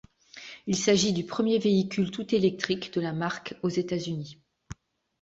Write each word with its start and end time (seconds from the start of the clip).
Il 0.65 0.75
s'agit 0.77 1.13
du 1.13 1.23
premier 1.27 1.59
véhicule 1.59 2.09
tout-électrique 2.09 2.91
de 2.95 3.01
la 3.01 3.13
marque 3.13 3.55
aux 3.61 3.69
États-Unis. 3.69 4.39